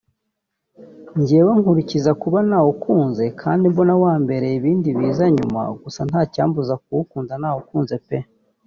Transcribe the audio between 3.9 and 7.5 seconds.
wambereye ibindi biza nyuma gusa nta cyambuza kuwugura